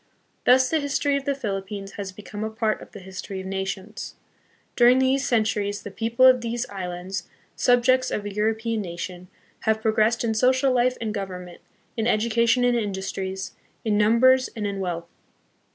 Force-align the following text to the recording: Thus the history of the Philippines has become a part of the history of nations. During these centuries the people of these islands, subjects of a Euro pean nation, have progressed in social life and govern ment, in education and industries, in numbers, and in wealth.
Thus 0.47 0.67
the 0.67 0.79
history 0.79 1.15
of 1.15 1.25
the 1.25 1.35
Philippines 1.35 1.91
has 1.91 2.11
become 2.11 2.43
a 2.43 2.49
part 2.49 2.81
of 2.81 2.91
the 2.91 2.97
history 2.99 3.39
of 3.39 3.45
nations. 3.45 4.15
During 4.75 4.97
these 4.97 5.23
centuries 5.27 5.83
the 5.83 5.91
people 5.91 6.25
of 6.25 6.41
these 6.41 6.67
islands, 6.69 7.29
subjects 7.55 8.09
of 8.09 8.25
a 8.25 8.33
Euro 8.33 8.55
pean 8.55 8.81
nation, 8.81 9.27
have 9.59 9.79
progressed 9.83 10.23
in 10.23 10.33
social 10.33 10.71
life 10.73 10.97
and 10.99 11.13
govern 11.13 11.45
ment, 11.45 11.61
in 11.95 12.07
education 12.07 12.63
and 12.63 12.75
industries, 12.75 13.51
in 13.85 13.95
numbers, 13.95 14.49
and 14.55 14.65
in 14.65 14.79
wealth. 14.79 15.05